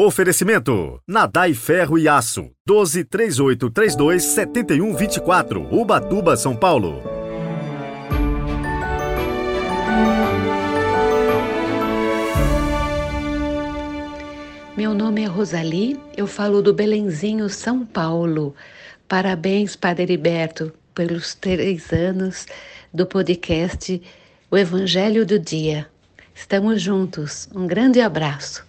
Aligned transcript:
Oferecimento: 0.00 1.02
Nadai 1.08 1.52
Ferro 1.54 1.98
e 1.98 2.06
Aço, 2.06 2.52
12 2.64 3.02
3832 3.02 4.22
7124, 4.22 5.74
Ubatuba, 5.74 6.36
São 6.36 6.54
Paulo. 6.54 7.02
Meu 14.76 14.94
nome 14.94 15.22
é 15.22 15.26
Rosali, 15.26 15.98
eu 16.16 16.28
falo 16.28 16.62
do 16.62 16.72
Belenzinho, 16.72 17.48
São 17.48 17.84
Paulo. 17.84 18.54
Parabéns, 19.08 19.74
Padre 19.74 20.04
Heriberto, 20.04 20.72
pelos 20.94 21.34
três 21.34 21.92
anos 21.92 22.46
do 22.94 23.04
podcast 23.04 24.00
O 24.48 24.56
Evangelho 24.56 25.26
do 25.26 25.40
Dia. 25.40 25.88
Estamos 26.32 26.80
juntos. 26.80 27.48
Um 27.52 27.66
grande 27.66 28.00
abraço. 28.00 28.67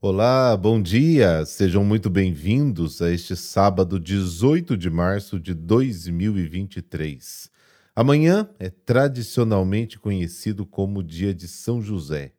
Olá, 0.00 0.56
bom 0.56 0.80
dia! 0.80 1.44
Sejam 1.44 1.82
muito 1.82 2.08
bem-vindos 2.08 3.02
a 3.02 3.10
este 3.10 3.34
sábado 3.34 3.98
18 3.98 4.76
de 4.76 4.88
março 4.88 5.40
de 5.40 5.52
2023. 5.52 7.50
Amanhã 7.96 8.48
é 8.60 8.70
tradicionalmente 8.70 9.98
conhecido 9.98 10.64
como 10.64 11.02
Dia 11.02 11.34
de 11.34 11.48
São 11.48 11.82
José. 11.82 12.32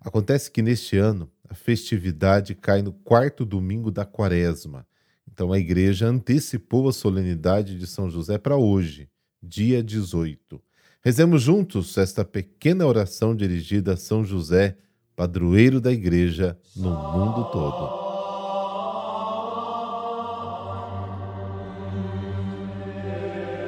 Acontece 0.00 0.50
que 0.50 0.60
neste 0.60 0.98
ano 0.98 1.30
a 1.48 1.54
festividade 1.54 2.52
cai 2.52 2.82
no 2.82 2.92
quarto 2.92 3.44
domingo 3.44 3.92
da 3.92 4.04
quaresma. 4.04 4.84
Então 5.32 5.52
a 5.52 5.58
igreja 5.60 6.08
antecipou 6.08 6.88
a 6.88 6.92
solenidade 6.92 7.78
de 7.78 7.86
São 7.86 8.10
José 8.10 8.38
para 8.38 8.56
hoje, 8.56 9.08
dia 9.40 9.84
18. 9.84 10.60
Rezemos 11.00 11.42
juntos 11.42 11.96
esta 11.96 12.24
pequena 12.24 12.84
oração 12.84 13.36
dirigida 13.36 13.92
a 13.92 13.96
São 13.96 14.24
José 14.24 14.78
padroeiro 15.16 15.80
da 15.80 15.92
Igreja 15.92 16.58
no 16.76 16.90
mundo 16.90 17.44
todo. 17.50 18.04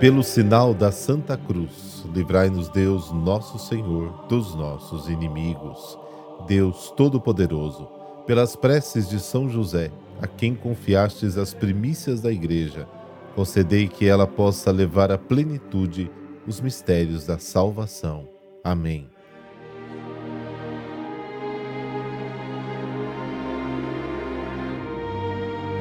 Pelo 0.00 0.22
sinal 0.22 0.75
da 0.75 0.92
Santa 0.92 1.38
Cruz, 1.38 2.05
livrai-nos 2.12 2.69
Deus, 2.69 3.11
nosso 3.12 3.58
Senhor, 3.58 4.27
dos 4.28 4.55
nossos 4.55 5.08
inimigos. 5.08 5.98
Deus 6.47 6.92
Todo-Poderoso, 6.97 7.88
pelas 8.27 8.55
preces 8.55 9.08
de 9.08 9.19
São 9.19 9.48
José, 9.48 9.91
a 10.20 10.27
quem 10.27 10.55
confiastes 10.55 11.38
as 11.38 11.55
primícias 11.55 12.20
da 12.20 12.31
Igreja, 12.31 12.86
concedei 13.34 13.88
que 13.88 14.06
ela 14.06 14.27
possa 14.27 14.70
levar 14.70 15.10
à 15.10 15.16
plenitude 15.16 16.10
os 16.47 16.60
mistérios 16.60 17.25
da 17.25 17.38
salvação. 17.38 18.28
Amém. 18.62 19.16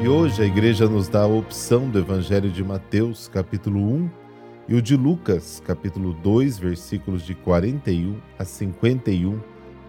E 0.02 0.08
hoje 0.08 0.44
a 0.44 0.46
igreja 0.46 0.88
nos 0.88 1.08
dá 1.08 1.22
a 1.22 1.28
opção 1.28 1.90
do 1.90 1.98
Evangelho 1.98 2.52
de 2.52 2.64
Mateus, 2.64 3.28
capítulo 3.28 3.80
1, 3.80 4.10
e 4.68 4.76
o 4.76 4.82
de 4.82 4.96
Lucas, 4.96 5.62
capítulo 5.66 6.14
2, 6.14 6.60
versículos 6.60 7.24
de 7.24 7.34
41 7.34 8.20
a 8.38 8.44
51, 8.44 9.40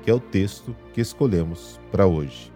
que 0.03 0.11
é 0.11 0.15
o 0.15 0.21
texto 0.21 0.75
que 0.95 1.01
escolhemos 1.01 1.81
para 1.91 2.07
hoje. 2.07 2.53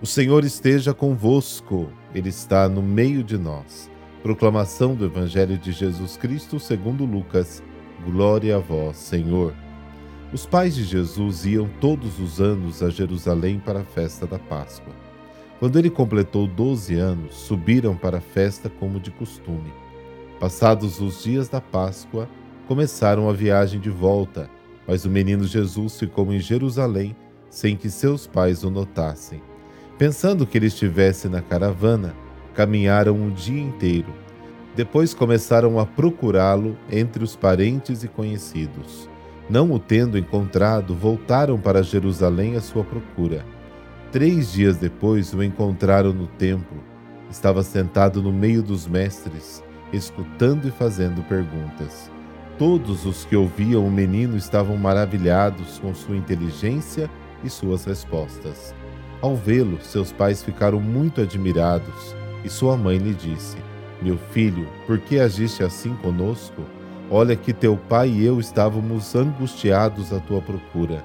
O 0.00 0.06
Senhor 0.06 0.44
esteja 0.44 0.94
convosco, 0.94 1.88
Ele 2.14 2.28
está 2.28 2.68
no 2.68 2.82
meio 2.82 3.24
de 3.24 3.38
nós. 3.38 3.90
Proclamação 4.22 4.94
do 4.94 5.06
Evangelho 5.06 5.56
de 5.56 5.72
Jesus 5.72 6.16
Cristo 6.16 6.60
segundo 6.60 7.04
Lucas. 7.04 7.62
Glória 8.04 8.56
a 8.56 8.58
vós, 8.58 8.98
Senhor. 8.98 9.54
Os 10.32 10.46
pais 10.46 10.76
de 10.76 10.84
Jesus 10.84 11.44
iam 11.44 11.68
todos 11.80 12.20
os 12.20 12.40
anos 12.40 12.82
a 12.82 12.90
Jerusalém 12.90 13.58
para 13.58 13.80
a 13.80 13.84
festa 13.84 14.26
da 14.26 14.38
Páscoa. 14.38 15.09
Quando 15.60 15.78
ele 15.78 15.90
completou 15.90 16.46
doze 16.46 16.94
anos, 16.94 17.34
subiram 17.34 17.94
para 17.94 18.16
a 18.16 18.22
festa 18.22 18.70
como 18.70 18.98
de 18.98 19.10
costume. 19.10 19.70
Passados 20.40 21.02
os 21.02 21.22
dias 21.22 21.50
da 21.50 21.60
Páscoa, 21.60 22.26
começaram 22.66 23.28
a 23.28 23.32
viagem 23.34 23.78
de 23.78 23.90
volta, 23.90 24.48
mas 24.88 25.04
o 25.04 25.10
menino 25.10 25.44
Jesus 25.44 25.98
ficou 25.98 26.32
em 26.32 26.40
Jerusalém 26.40 27.14
sem 27.50 27.76
que 27.76 27.90
seus 27.90 28.26
pais 28.26 28.64
o 28.64 28.70
notassem. 28.70 29.42
Pensando 29.98 30.46
que 30.46 30.56
ele 30.56 30.68
estivesse 30.68 31.28
na 31.28 31.42
caravana, 31.42 32.14
caminharam 32.54 33.26
o 33.26 33.30
dia 33.30 33.60
inteiro. 33.60 34.14
Depois 34.74 35.12
começaram 35.12 35.78
a 35.78 35.84
procurá-lo 35.84 36.74
entre 36.90 37.22
os 37.22 37.36
parentes 37.36 38.02
e 38.02 38.08
conhecidos. 38.08 39.10
Não 39.50 39.70
o 39.72 39.78
tendo 39.78 40.16
encontrado, 40.16 40.94
voltaram 40.94 41.60
para 41.60 41.82
Jerusalém 41.82 42.56
à 42.56 42.62
sua 42.62 42.82
procura. 42.82 43.44
Três 44.12 44.52
dias 44.52 44.76
depois 44.76 45.32
o 45.32 45.40
encontraram 45.40 46.12
no 46.12 46.26
templo. 46.26 46.82
Estava 47.30 47.62
sentado 47.62 48.20
no 48.20 48.32
meio 48.32 48.60
dos 48.60 48.84
mestres, 48.84 49.62
escutando 49.92 50.66
e 50.66 50.70
fazendo 50.72 51.22
perguntas. 51.28 52.10
Todos 52.58 53.06
os 53.06 53.24
que 53.24 53.36
ouviam 53.36 53.86
o 53.86 53.90
menino 53.90 54.36
estavam 54.36 54.76
maravilhados 54.76 55.78
com 55.78 55.94
sua 55.94 56.16
inteligência 56.16 57.08
e 57.44 57.48
suas 57.48 57.84
respostas. 57.84 58.74
Ao 59.22 59.36
vê-lo, 59.36 59.80
seus 59.80 60.10
pais 60.10 60.42
ficaram 60.42 60.80
muito 60.80 61.20
admirados 61.20 62.16
e 62.44 62.48
sua 62.48 62.76
mãe 62.76 62.98
lhe 62.98 63.14
disse: 63.14 63.58
Meu 64.02 64.18
filho, 64.32 64.66
por 64.88 64.98
que 64.98 65.20
agiste 65.20 65.62
assim 65.62 65.94
conosco? 66.02 66.64
Olha 67.08 67.36
que 67.36 67.52
teu 67.52 67.76
pai 67.76 68.08
e 68.08 68.24
eu 68.24 68.40
estávamos 68.40 69.14
angustiados 69.14 70.12
à 70.12 70.18
tua 70.18 70.42
procura. 70.42 71.04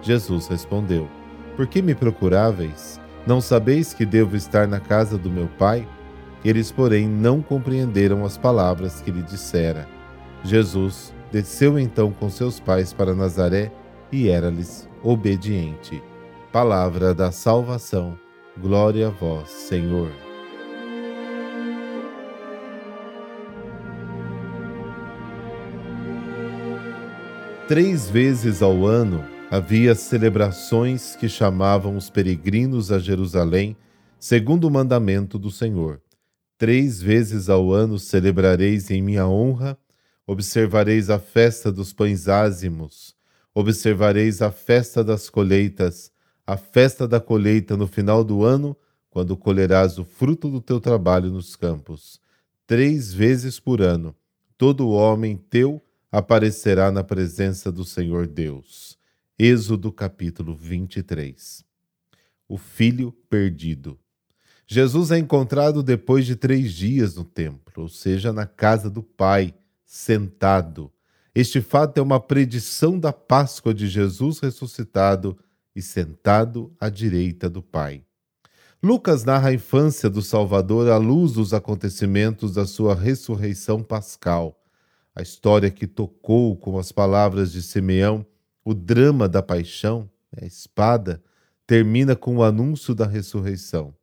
Jesus 0.00 0.46
respondeu: 0.46 1.08
por 1.56 1.66
que 1.66 1.80
me 1.80 1.94
procuráveis? 1.94 3.00
Não 3.26 3.40
sabeis 3.40 3.94
que 3.94 4.04
devo 4.04 4.36
estar 4.36 4.66
na 4.66 4.80
casa 4.80 5.16
do 5.16 5.30
meu 5.30 5.48
pai? 5.58 5.86
Eles, 6.44 6.70
porém, 6.70 7.08
não 7.08 7.40
compreenderam 7.40 8.24
as 8.24 8.36
palavras 8.36 9.00
que 9.00 9.10
lhe 9.10 9.22
dissera. 9.22 9.88
Jesus 10.42 11.14
desceu 11.32 11.78
então 11.78 12.12
com 12.12 12.28
seus 12.28 12.60
pais 12.60 12.92
para 12.92 13.14
Nazaré 13.14 13.72
e 14.12 14.28
era-lhes 14.28 14.88
obediente. 15.02 16.02
Palavra 16.52 17.14
da 17.14 17.32
salvação. 17.32 18.18
Glória 18.60 19.08
a 19.08 19.10
vós, 19.10 19.48
Senhor. 19.50 20.10
Três 27.66 28.10
vezes 28.10 28.62
ao 28.62 28.84
ano, 28.84 29.24
havia 29.54 29.94
celebrações 29.94 31.14
que 31.14 31.28
chamavam 31.28 31.96
os 31.96 32.10
peregrinos 32.10 32.90
a 32.90 32.98
Jerusalém, 32.98 33.76
segundo 34.18 34.64
o 34.64 34.70
mandamento 34.70 35.38
do 35.38 35.48
Senhor. 35.48 36.02
Três 36.58 37.00
vezes 37.00 37.48
ao 37.48 37.72
ano 37.72 37.96
celebrareis 37.96 38.90
em 38.90 39.00
minha 39.00 39.28
honra, 39.28 39.78
observareis 40.26 41.08
a 41.08 41.20
festa 41.20 41.70
dos 41.70 41.92
pães 41.92 42.26
ázimos, 42.26 43.14
observareis 43.54 44.42
a 44.42 44.50
festa 44.50 45.04
das 45.04 45.30
colheitas, 45.30 46.10
a 46.44 46.56
festa 46.56 47.06
da 47.06 47.20
colheita 47.20 47.76
no 47.76 47.86
final 47.86 48.24
do 48.24 48.42
ano, 48.42 48.76
quando 49.08 49.36
colherás 49.36 50.00
o 50.00 50.04
fruto 50.04 50.50
do 50.50 50.60
teu 50.60 50.80
trabalho 50.80 51.30
nos 51.30 51.54
campos. 51.54 52.20
Três 52.66 53.14
vezes 53.14 53.60
por 53.60 53.80
ano, 53.80 54.16
todo 54.58 54.88
homem 54.88 55.36
teu 55.36 55.80
aparecerá 56.10 56.90
na 56.90 57.04
presença 57.04 57.70
do 57.70 57.84
Senhor 57.84 58.26
Deus. 58.26 58.93
Êxodo 59.36 59.90
capítulo 59.90 60.54
23. 60.54 61.64
O 62.48 62.56
filho 62.56 63.10
perdido. 63.28 63.98
Jesus 64.64 65.10
é 65.10 65.18
encontrado 65.18 65.82
depois 65.82 66.24
de 66.24 66.36
três 66.36 66.72
dias 66.72 67.16
no 67.16 67.24
templo, 67.24 67.82
ou 67.82 67.88
seja, 67.88 68.32
na 68.32 68.46
casa 68.46 68.88
do 68.88 69.02
Pai, 69.02 69.52
sentado. 69.84 70.88
Este 71.34 71.60
fato 71.60 71.98
é 71.98 72.00
uma 72.00 72.20
predição 72.20 72.96
da 72.96 73.12
Páscoa 73.12 73.74
de 73.74 73.88
Jesus 73.88 74.38
ressuscitado 74.38 75.36
e 75.74 75.82
sentado 75.82 76.72
à 76.78 76.88
direita 76.88 77.50
do 77.50 77.60
Pai. 77.60 78.04
Lucas 78.80 79.24
narra 79.24 79.48
a 79.48 79.54
infância 79.54 80.08
do 80.08 80.22
Salvador 80.22 80.88
à 80.88 80.96
luz 80.96 81.32
dos 81.32 81.52
acontecimentos 81.52 82.54
da 82.54 82.68
sua 82.68 82.94
ressurreição 82.94 83.82
pascal. 83.82 84.62
A 85.12 85.22
história 85.22 85.72
que 85.72 85.88
tocou 85.88 86.56
com 86.56 86.78
as 86.78 86.92
palavras 86.92 87.50
de 87.50 87.62
Simeão 87.62 88.24
o 88.64 88.72
drama 88.72 89.28
da 89.28 89.42
paixão, 89.42 90.10
né, 90.32 90.42
a 90.42 90.46
espada, 90.46 91.22
termina 91.66 92.16
com 92.16 92.36
o 92.36 92.42
anúncio 92.42 92.94
da 92.94 93.06
ressurreição. 93.06 93.94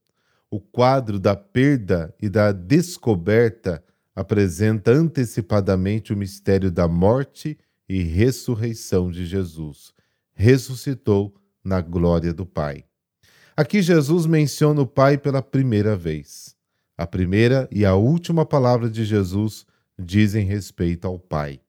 O 0.49 0.59
quadro 0.59 1.19
da 1.19 1.35
perda 1.35 2.13
e 2.21 2.29
da 2.29 2.51
descoberta 2.51 3.83
apresenta 4.15 4.91
antecipadamente 4.91 6.13
o 6.13 6.17
mistério 6.17 6.71
da 6.71 6.87
morte 6.87 7.57
e 7.87 8.03
ressurreição 8.03 9.09
de 9.09 9.25
Jesus. 9.25 9.93
Ressuscitou 10.33 11.33
na 11.63 11.81
glória 11.81 12.33
do 12.33 12.45
Pai. 12.45 12.83
Aqui 13.55 13.81
Jesus 13.81 14.25
menciona 14.25 14.81
o 14.81 14.87
Pai 14.87 15.17
pela 15.17 15.41
primeira 15.41 15.95
vez. 15.95 16.55
A 16.97 17.07
primeira 17.07 17.67
e 17.71 17.85
a 17.85 17.95
última 17.95 18.45
palavra 18.45 18.89
de 18.89 19.05
Jesus 19.05 19.65
dizem 19.97 20.45
respeito 20.45 21.07
ao 21.07 21.17
Pai. 21.17 21.59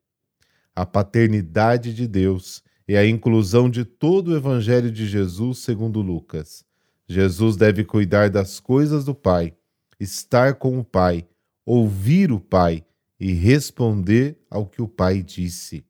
A 0.74 0.86
paternidade 0.86 1.94
de 1.94 2.06
Deus 2.08 2.62
é 2.88 2.98
a 2.98 3.06
inclusão 3.06 3.70
de 3.70 3.84
todo 3.84 4.28
o 4.28 4.36
Evangelho 4.36 4.90
de 4.90 5.06
Jesus 5.06 5.58
segundo 5.58 6.00
Lucas. 6.00 6.64
Jesus 7.08 7.56
deve 7.56 7.84
cuidar 7.84 8.30
das 8.30 8.58
coisas 8.60 9.04
do 9.04 9.14
Pai, 9.14 9.54
estar 9.98 10.54
com 10.54 10.78
o 10.78 10.84
Pai, 10.84 11.26
ouvir 11.64 12.32
o 12.32 12.40
Pai 12.40 12.84
e 13.18 13.32
responder 13.32 14.38
ao 14.50 14.66
que 14.66 14.82
o 14.82 14.88
Pai 14.88 15.22
disse. 15.22 15.84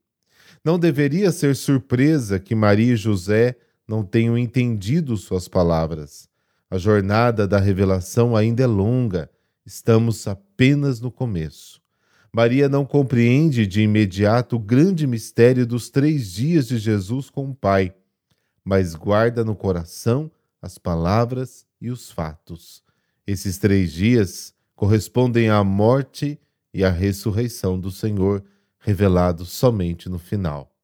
Não 0.65 0.79
deveria 0.79 1.33
ser 1.33 1.57
surpresa 1.57 2.39
que 2.39 2.55
Maria 2.55 2.93
e 2.93 2.97
José 2.97 3.57
não 3.87 4.05
tenham 4.05 4.39
entendido 4.39 5.17
suas 5.17 5.49
palavras. 5.49 6.29
A 6.71 6.79
jornada 6.79 7.47
da 7.47 7.59
revelação 7.59 8.37
ainda 8.37 8.63
é 8.63 8.67
longa, 8.67 9.31
estamos 9.67 10.27
apenas 10.27 11.01
no 11.01 11.11
começo. 11.11 11.82
Maria 12.35 12.67
não 12.67 12.87
compreende 12.87 13.67
de 13.67 13.83
imediato 13.83 14.57
o 14.57 14.59
grande 14.59 15.07
mistério 15.07 15.67
dos 15.67 15.91
três 15.91 16.33
dias 16.33 16.67
de 16.67 16.79
Jesus 16.79 17.29
com 17.29 17.51
o 17.51 17.55
Pai, 17.55 17.95
mas 18.65 18.95
guarda 18.95 19.45
no 19.45 19.55
coração 19.55 20.31
as 20.61 20.79
palavras 20.79 21.67
e 21.79 21.91
os 21.91 22.11
fatos. 22.11 22.83
Esses 23.27 23.59
três 23.59 23.93
dias 23.93 24.55
correspondem 24.75 25.51
à 25.51 25.63
morte 25.63 26.41
e 26.73 26.83
à 26.83 26.91
ressurreição 26.91 27.79
do 27.79 27.91
Senhor, 27.91 28.43
revelado 28.79 29.45
somente 29.45 30.09
no 30.09 30.19
final. 30.19 30.75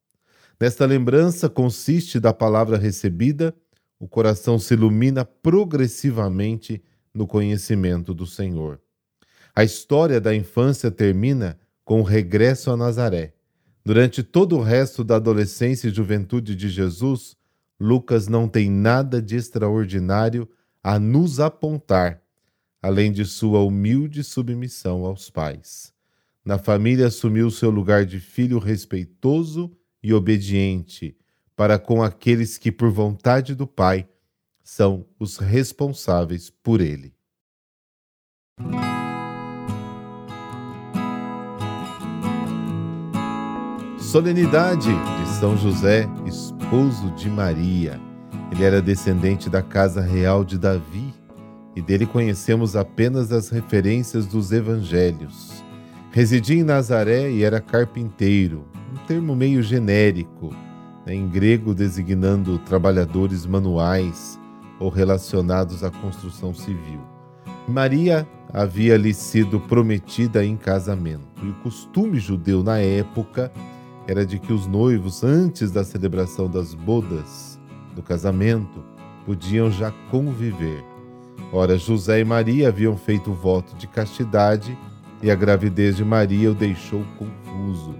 Nesta 0.59 0.85
lembrança 0.85 1.49
consiste 1.49 2.19
da 2.19 2.31
palavra 2.31 2.77
recebida, 2.77 3.55
o 3.99 4.07
coração 4.07 4.59
se 4.59 4.75
ilumina 4.75 5.25
progressivamente 5.25 6.79
no 7.11 7.25
conhecimento 7.25 8.13
do 8.13 8.27
Senhor. 8.27 8.79
A 9.55 9.63
história 9.63 10.21
da 10.21 10.35
infância 10.35 10.89
termina 10.89 11.59
com 11.83 12.01
o 12.01 12.03
regresso 12.03 12.71
a 12.71 12.77
Nazaré. 12.77 13.33
Durante 13.83 14.21
todo 14.21 14.57
o 14.57 14.61
resto 14.61 15.03
da 15.03 15.15
adolescência 15.15 15.87
e 15.87 15.93
juventude 15.93 16.55
de 16.55 16.69
Jesus, 16.69 17.35
Lucas 17.79 18.27
não 18.27 18.47
tem 18.47 18.69
nada 18.69 19.21
de 19.21 19.35
extraordinário 19.35 20.47
a 20.83 20.99
nos 20.99 21.39
apontar, 21.39 22.21
além 22.81 23.11
de 23.11 23.25
sua 23.25 23.61
humilde 23.61 24.23
submissão 24.23 25.05
aos 25.05 25.29
pais. 25.29 25.93
Na 26.43 26.57
família 26.57 27.07
assumiu 27.07 27.49
seu 27.49 27.69
lugar 27.69 28.05
de 28.05 28.19
filho 28.19 28.59
respeitoso 28.59 29.71
e 30.01 30.13
obediente 30.13 31.15
para 31.55 31.77
com 31.77 32.01
aqueles 32.01 32.57
que, 32.57 32.71
por 32.71 32.89
vontade 32.89 33.53
do 33.53 33.67
Pai, 33.67 34.07
são 34.63 35.05
os 35.19 35.37
responsáveis 35.37 36.49
por 36.49 36.79
ele. 36.79 37.13
Solenidade 44.09 44.89
de 44.89 45.29
São 45.39 45.55
José, 45.55 46.09
esposo 46.25 47.11
de 47.11 47.29
Maria. 47.29 48.01
Ele 48.51 48.63
era 48.63 48.81
descendente 48.81 49.51
da 49.51 49.61
casa 49.61 50.01
real 50.01 50.43
de 50.43 50.57
Davi 50.57 51.13
e 51.75 51.81
dele 51.83 52.07
conhecemos 52.07 52.75
apenas 52.75 53.31
as 53.31 53.49
referências 53.49 54.25
dos 54.25 54.51
evangelhos. 54.51 55.63
Residia 56.11 56.59
em 56.59 56.63
Nazaré 56.63 57.29
e 57.29 57.43
era 57.43 57.61
carpinteiro, 57.61 58.65
um 58.91 59.05
termo 59.05 59.35
meio 59.35 59.61
genérico, 59.61 60.55
né, 61.05 61.13
em 61.13 61.29
grego 61.29 61.75
designando 61.75 62.57
trabalhadores 62.57 63.45
manuais 63.45 64.39
ou 64.79 64.89
relacionados 64.89 65.83
à 65.83 65.91
construção 65.91 66.51
civil. 66.51 67.01
Maria 67.67 68.27
havia-lhe 68.51 69.13
sido 69.13 69.59
prometida 69.59 70.43
em 70.43 70.57
casamento, 70.57 71.45
e 71.45 71.49
o 71.49 71.53
costume 71.61 72.19
judeu 72.19 72.63
na 72.63 72.79
época 72.79 73.51
era 74.09 74.25
de 74.25 74.39
que 74.39 74.51
os 74.51 74.65
noivos, 74.65 75.23
antes 75.23 75.69
da 75.69 75.83
celebração 75.83 76.49
das 76.49 76.73
bodas, 76.73 77.59
do 77.95 78.01
casamento, 78.01 78.83
podiam 79.23 79.69
já 79.69 79.91
conviver. 80.09 80.83
Ora, 81.53 81.77
José 81.77 82.19
e 82.19 82.25
Maria 82.25 82.69
haviam 82.69 82.97
feito 82.97 83.29
o 83.29 83.35
voto 83.35 83.75
de 83.75 83.85
castidade 83.85 84.75
e 85.21 85.29
a 85.29 85.35
gravidez 85.35 85.95
de 85.95 86.03
Maria 86.03 86.49
o 86.49 86.55
deixou 86.55 87.05
confuso. 87.19 87.93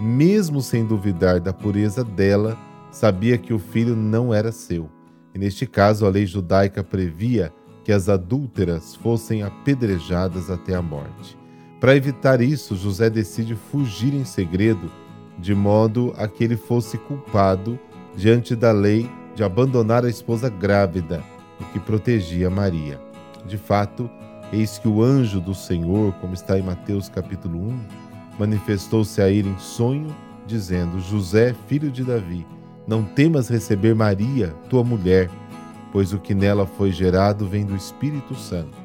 Mesmo 0.00 0.60
sem 0.60 0.84
duvidar 0.84 1.38
da 1.38 1.52
pureza 1.52 2.02
dela, 2.02 2.58
sabia 2.90 3.38
que 3.38 3.54
o 3.54 3.58
filho 3.60 3.94
não 3.94 4.34
era 4.34 4.50
seu. 4.50 4.90
E 5.32 5.38
neste 5.38 5.64
caso, 5.64 6.04
a 6.04 6.08
lei 6.08 6.26
judaica 6.26 6.82
previa 6.82 7.54
que 7.84 7.92
as 7.92 8.08
adúlteras 8.08 8.96
fossem 8.96 9.44
apedrejadas 9.44 10.50
até 10.50 10.74
a 10.74 10.82
morte. 10.82 11.38
Para 11.78 11.94
evitar 11.94 12.40
isso, 12.40 12.74
José 12.74 13.08
decide 13.08 13.54
fugir 13.54 14.12
em 14.12 14.24
segredo 14.24 14.90
de 15.38 15.54
modo 15.54 16.14
a 16.16 16.28
que 16.28 16.44
ele 16.44 16.56
fosse 16.56 16.98
culpado 16.98 17.78
diante 18.14 18.54
da 18.54 18.72
lei 18.72 19.10
de 19.34 19.42
abandonar 19.42 20.04
a 20.04 20.08
esposa 20.08 20.48
grávida, 20.48 21.22
o 21.60 21.64
que 21.72 21.80
protegia 21.80 22.50
Maria. 22.50 23.00
De 23.46 23.56
fato, 23.56 24.10
eis 24.52 24.78
que 24.78 24.86
o 24.86 25.02
anjo 25.02 25.40
do 25.40 25.54
Senhor, 25.54 26.12
como 26.14 26.34
está 26.34 26.58
em 26.58 26.62
Mateus 26.62 27.08
capítulo 27.08 27.58
1, 27.58 27.80
manifestou-se 28.38 29.20
a 29.20 29.30
ele 29.30 29.48
em 29.48 29.58
sonho, 29.58 30.14
dizendo: 30.46 31.00
José, 31.00 31.54
filho 31.66 31.90
de 31.90 32.04
Davi, 32.04 32.46
não 32.86 33.02
temas 33.02 33.48
receber 33.48 33.94
Maria, 33.94 34.54
tua 34.68 34.84
mulher, 34.84 35.30
pois 35.92 36.12
o 36.12 36.18
que 36.18 36.34
nela 36.34 36.66
foi 36.66 36.92
gerado 36.92 37.46
vem 37.46 37.64
do 37.64 37.74
Espírito 37.74 38.34
Santo. 38.34 38.76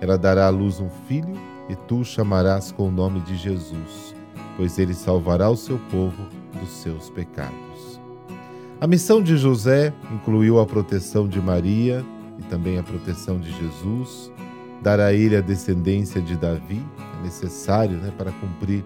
Ela 0.00 0.16
dará 0.16 0.46
à 0.46 0.50
luz 0.50 0.80
um 0.80 0.88
filho, 1.06 1.34
e 1.68 1.76
tu 1.76 2.00
o 2.00 2.04
chamarás 2.04 2.72
com 2.72 2.88
o 2.88 2.90
nome 2.90 3.20
de 3.20 3.36
Jesus 3.36 4.21
pois 4.56 4.78
ele 4.78 4.94
salvará 4.94 5.48
o 5.50 5.56
seu 5.56 5.78
povo 5.90 6.26
dos 6.60 6.70
seus 6.70 7.10
pecados. 7.10 8.00
A 8.80 8.86
missão 8.86 9.22
de 9.22 9.36
José 9.36 9.92
incluiu 10.12 10.58
a 10.58 10.66
proteção 10.66 11.28
de 11.28 11.40
Maria 11.40 12.04
e 12.38 12.42
também 12.44 12.78
a 12.78 12.82
proteção 12.82 13.38
de 13.38 13.52
Jesus, 13.52 14.32
dar 14.82 14.98
a 14.98 15.12
ele 15.12 15.36
a 15.36 15.40
descendência 15.40 16.20
de 16.20 16.36
Davi, 16.36 16.84
é 17.20 17.22
necessário 17.22 17.96
né, 17.98 18.12
para 18.18 18.32
cumprir 18.32 18.84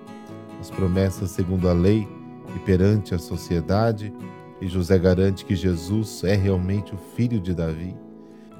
as 0.61 0.71
promessas 0.71 1.31
segundo 1.31 1.69
a 1.69 1.73
lei 1.73 2.07
e 2.55 2.59
perante 2.61 3.15
a 3.15 3.19
sociedade, 3.19 4.13
e 4.61 4.67
José 4.67 4.99
garante 4.99 5.45
que 5.45 5.55
Jesus 5.55 6.23
é 6.25 6.35
realmente 6.35 6.95
o 6.95 6.99
filho 6.99 7.41
de 7.41 7.55
Davi. 7.55 7.97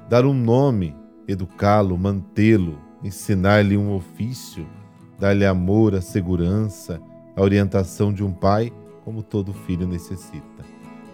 Dar 0.09 0.25
um 0.25 0.33
nome, 0.33 0.95
educá-lo, 1.27 1.97
mantê-lo, 1.97 2.79
ensinar-lhe 3.03 3.77
um 3.77 3.93
ofício, 3.93 4.65
dar-lhe 5.19 5.45
amor, 5.45 5.95
a 5.95 6.01
segurança, 6.01 7.01
a 7.35 7.41
orientação 7.41 8.13
de 8.13 8.23
um 8.23 8.31
pai, 8.31 8.71
como 9.03 9.23
todo 9.23 9.53
filho 9.53 9.87
necessita. 9.87 10.65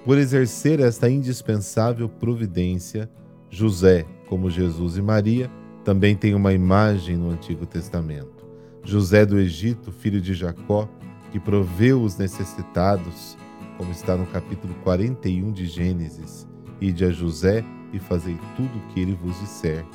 Por 0.03 0.17
exercer 0.17 0.79
esta 0.79 1.09
indispensável 1.09 2.09
providência, 2.09 3.09
José, 3.49 4.05
como 4.27 4.49
Jesus 4.49 4.97
e 4.97 5.01
Maria, 5.01 5.49
também 5.83 6.15
tem 6.15 6.33
uma 6.33 6.53
imagem 6.53 7.15
no 7.15 7.29
Antigo 7.29 7.65
Testamento. 7.65 8.45
José 8.83 9.25
do 9.25 9.39
Egito, 9.39 9.91
filho 9.91 10.19
de 10.19 10.33
Jacó, 10.33 10.89
que 11.31 11.39
proveu 11.39 12.01
os 12.01 12.17
necessitados, 12.17 13.37
como 13.77 13.91
está 13.91 14.15
no 14.15 14.25
capítulo 14.25 14.73
41 14.83 15.51
de 15.51 15.65
Gênesis, 15.65 16.47
ide 16.81 17.05
a 17.05 17.11
José 17.11 17.63
e 17.93 17.99
fazei 17.99 18.37
tudo 18.55 18.77
o 18.77 18.87
que 18.93 18.99
ele 18.99 19.13
vos 19.15 19.39
disser 19.39 19.85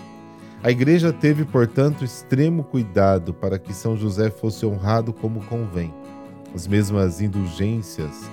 a 0.62 0.71
igreja 0.71 1.12
teve, 1.12 1.45
portanto, 1.45 2.05
extremo 2.05 2.65
cuidado 2.65 3.33
para 3.33 3.59
que 3.59 3.73
São 3.73 3.97
José 3.97 4.29
fosse 4.29 4.67
honrado 4.67 5.12
como 5.12 5.45
convém. 5.45 5.95
As 6.53 6.67
mesmas 6.67 7.21
indulgências 7.21 8.29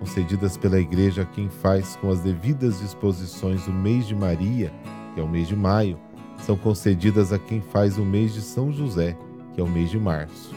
concedidas 0.00 0.56
pela 0.56 0.80
igreja 0.80 1.22
a 1.22 1.26
quem 1.26 1.48
faz 1.48 1.94
com 1.96 2.10
as 2.10 2.20
devidas 2.20 2.80
disposições 2.80 3.66
o 3.68 3.72
mês 3.72 4.06
de 4.06 4.14
Maria, 4.14 4.72
que 5.14 5.20
é 5.20 5.22
o 5.22 5.28
mês 5.28 5.46
de 5.46 5.54
maio, 5.54 5.98
são 6.38 6.56
concedidas 6.56 7.32
a 7.32 7.38
quem 7.38 7.60
faz 7.60 7.96
o 7.96 8.04
mês 8.04 8.34
de 8.34 8.40
São 8.40 8.72
José, 8.72 9.16
que 9.54 9.60
é 9.60 9.64
o 9.64 9.68
mês 9.68 9.90
de 9.90 9.98
março. 9.98 10.54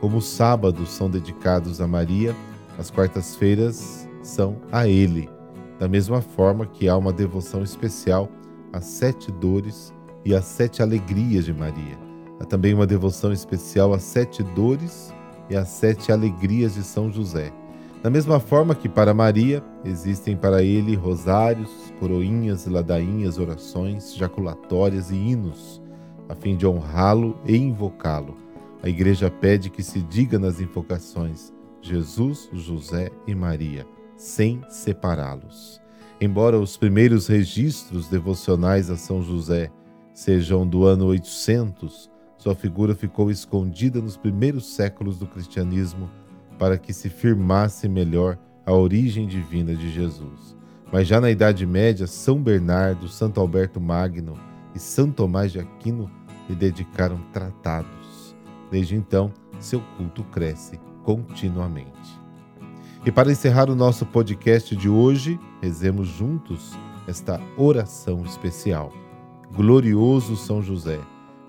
Como 0.00 0.18
os 0.18 0.26
sábados 0.26 0.90
são 0.90 1.10
dedicados 1.10 1.80
a 1.80 1.86
Maria, 1.86 2.34
as 2.78 2.90
quartas-feiras 2.90 4.08
são 4.22 4.56
a 4.70 4.88
ele. 4.88 5.28
Da 5.78 5.86
mesma 5.86 6.22
forma 6.22 6.66
que 6.66 6.88
há 6.88 6.96
uma 6.96 7.12
devoção 7.12 7.62
especial 7.62 8.28
às 8.72 8.84
sete 8.84 9.30
dores 9.30 9.92
e 10.24 10.34
as 10.34 10.44
sete 10.44 10.82
alegrias 10.82 11.44
de 11.44 11.52
Maria. 11.52 11.98
Há 12.40 12.44
também 12.44 12.74
uma 12.74 12.86
devoção 12.86 13.32
especial 13.32 13.92
às 13.92 14.02
sete 14.02 14.42
dores 14.42 15.12
e 15.48 15.56
às 15.56 15.68
sete 15.68 16.10
alegrias 16.10 16.74
de 16.74 16.82
São 16.82 17.10
José. 17.10 17.52
Da 18.02 18.10
mesma 18.10 18.40
forma 18.40 18.74
que 18.74 18.88
para 18.88 19.14
Maria 19.14 19.62
existem 19.84 20.36
para 20.36 20.62
ele 20.62 20.96
rosários, 20.96 21.70
coroinhas, 22.00 22.66
ladainhas, 22.66 23.38
orações, 23.38 24.14
jaculatórias 24.14 25.10
e 25.10 25.14
hinos, 25.14 25.80
a 26.28 26.34
fim 26.34 26.56
de 26.56 26.66
honrá-lo 26.66 27.38
e 27.46 27.56
invocá-lo. 27.56 28.36
A 28.82 28.88
igreja 28.88 29.30
pede 29.30 29.70
que 29.70 29.82
se 29.82 30.02
diga 30.02 30.38
nas 30.38 30.60
invocações 30.60 31.52
Jesus, 31.80 32.48
José 32.52 33.10
e 33.26 33.34
Maria, 33.34 33.86
sem 34.16 34.62
separá-los. 34.68 35.80
Embora 36.20 36.58
os 36.58 36.76
primeiros 36.76 37.26
registros 37.26 38.08
devocionais 38.08 38.90
a 38.90 38.96
São 38.96 39.22
José 39.22 39.70
sejam 40.12 40.66
do 40.66 40.84
ano 40.84 41.06
800, 41.06 42.10
sua 42.38 42.54
figura 42.54 42.94
ficou 42.94 43.30
escondida 43.30 44.00
nos 44.00 44.16
primeiros 44.16 44.74
séculos 44.74 45.18
do 45.18 45.26
cristianismo 45.26 46.10
para 46.58 46.76
que 46.76 46.92
se 46.92 47.08
firmasse 47.08 47.88
melhor 47.88 48.38
a 48.66 48.72
origem 48.72 49.26
divina 49.26 49.74
de 49.74 49.90
Jesus. 49.90 50.56
Mas 50.92 51.08
já 51.08 51.20
na 51.20 51.30
Idade 51.30 51.66
Média, 51.66 52.06
São 52.06 52.42
Bernardo, 52.42 53.08
Santo 53.08 53.40
Alberto 53.40 53.80
Magno 53.80 54.34
e 54.74 54.78
São 54.78 55.10
Tomás 55.10 55.52
de 55.52 55.60
Aquino 55.60 56.10
lhe 56.48 56.54
dedicaram 56.54 57.18
tratados. 57.32 58.36
Desde 58.70 58.94
então, 58.94 59.32
seu 59.58 59.80
culto 59.96 60.22
cresce 60.24 60.78
continuamente. 61.02 62.20
E 63.04 63.10
para 63.10 63.32
encerrar 63.32 63.68
o 63.68 63.74
nosso 63.74 64.06
podcast 64.06 64.76
de 64.76 64.88
hoje, 64.88 65.38
rezemos 65.60 66.08
juntos 66.08 66.72
esta 67.06 67.40
oração 67.56 68.24
especial. 68.24 69.01
Glorioso 69.54 70.34
São 70.34 70.62
José, 70.62 70.98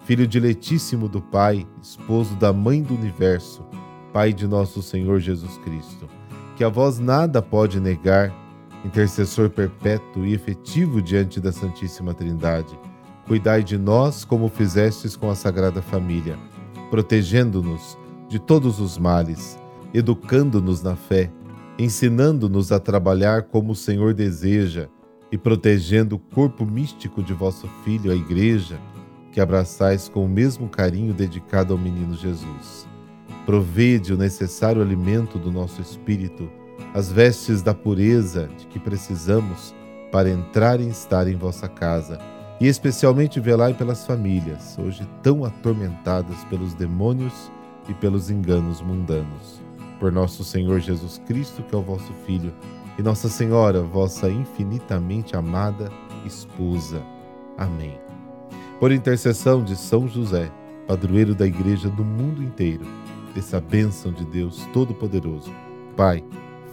filho 0.03 0.27
diletíssimo 0.27 1.07
do 1.07 1.21
Pai, 1.21 1.65
esposo 1.81 2.35
da 2.35 2.51
Mãe 2.51 2.83
do 2.83 2.93
Universo, 2.93 3.63
Pai 4.11 4.33
de 4.33 4.45
nosso 4.45 4.81
Senhor 4.81 5.21
Jesus 5.21 5.57
Cristo, 5.59 6.09
que 6.57 6.65
a 6.65 6.69
vós 6.69 6.99
nada 6.99 7.41
pode 7.41 7.79
negar, 7.79 8.29
intercessor 8.83 9.49
perpétuo 9.49 10.25
e 10.25 10.33
efetivo 10.33 11.01
diante 11.01 11.39
da 11.39 11.53
Santíssima 11.53 12.13
Trindade, 12.13 12.77
cuidai 13.25 13.63
de 13.63 13.77
nós 13.77 14.25
como 14.25 14.49
fizestes 14.49 15.15
com 15.15 15.29
a 15.29 15.35
Sagrada 15.35 15.81
Família, 15.81 16.37
protegendo-nos 16.89 17.97
de 18.27 18.37
todos 18.37 18.81
os 18.81 18.97
males, 18.97 19.57
educando-nos 19.93 20.83
na 20.83 20.97
fé, 20.97 21.31
ensinando-nos 21.79 22.69
a 22.73 22.81
trabalhar 22.81 23.43
como 23.43 23.71
o 23.71 23.75
Senhor 23.75 24.13
deseja 24.13 24.89
e 25.33 25.37
protegendo 25.37 26.15
o 26.15 26.19
corpo 26.19 26.63
místico 26.63 27.23
de 27.23 27.33
vosso 27.33 27.67
Filho, 27.83 28.11
a 28.11 28.15
Igreja, 28.15 28.79
que 29.31 29.41
abraçais 29.41 30.07
com 30.07 30.23
o 30.23 30.29
mesmo 30.29 30.69
carinho 30.69 31.11
dedicado 31.11 31.73
ao 31.73 31.79
menino 31.79 32.13
Jesus. 32.13 32.87
Provede 33.43 34.13
o 34.13 34.17
necessário 34.17 34.79
alimento 34.79 35.39
do 35.39 35.51
nosso 35.51 35.81
espírito, 35.81 36.47
as 36.93 37.11
vestes 37.11 37.63
da 37.63 37.73
pureza 37.73 38.47
de 38.59 38.67
que 38.67 38.77
precisamos 38.77 39.73
para 40.11 40.29
entrar 40.29 40.79
e 40.79 40.87
estar 40.87 41.27
em 41.27 41.35
vossa 41.35 41.67
casa, 41.67 42.19
e 42.61 42.67
especialmente 42.67 43.39
velai 43.39 43.73
pelas 43.73 44.05
famílias, 44.05 44.77
hoje 44.77 45.03
tão 45.23 45.43
atormentadas 45.43 46.43
pelos 46.43 46.75
demônios 46.75 47.51
e 47.89 47.93
pelos 47.95 48.29
enganos 48.29 48.83
mundanos. 48.83 49.59
Por 49.99 50.11
nosso 50.11 50.43
Senhor 50.43 50.79
Jesus 50.79 51.19
Cristo, 51.25 51.63
que 51.63 51.73
é 51.73 51.77
o 51.77 51.81
vosso 51.81 52.13
Filho, 52.23 52.53
e 52.97 53.01
Nossa 53.01 53.27
Senhora, 53.29 53.81
vossa 53.81 54.29
infinitamente 54.29 55.35
amada 55.35 55.91
esposa. 56.25 57.01
Amém. 57.57 57.99
Por 58.79 58.91
intercessão 58.91 59.63
de 59.63 59.75
São 59.75 60.07
José, 60.07 60.51
padroeiro 60.87 61.33
da 61.33 61.45
Igreja 61.45 61.89
do 61.89 62.03
mundo 62.03 62.43
inteiro, 62.43 62.85
dessa 63.33 63.59
bênção 63.59 64.11
de 64.11 64.25
Deus 64.25 64.67
Todo-Poderoso, 64.73 65.51
Pai, 65.95 66.23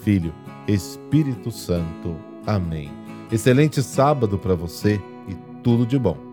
Filho, 0.00 0.32
Espírito 0.66 1.50
Santo. 1.50 2.16
Amém. 2.46 2.90
Excelente 3.30 3.82
sábado 3.82 4.38
para 4.38 4.54
você 4.54 5.00
e 5.28 5.34
tudo 5.62 5.86
de 5.86 5.98
bom. 5.98 6.29